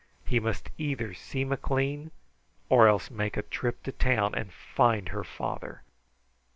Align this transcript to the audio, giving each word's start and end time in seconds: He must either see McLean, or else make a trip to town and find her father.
He 0.25 0.39
must 0.39 0.71
either 0.79 1.13
see 1.13 1.45
McLean, 1.45 2.09
or 2.69 2.87
else 2.87 3.11
make 3.11 3.37
a 3.37 3.43
trip 3.43 3.83
to 3.83 3.91
town 3.91 4.33
and 4.33 4.51
find 4.51 5.09
her 5.09 5.23
father. 5.23 5.83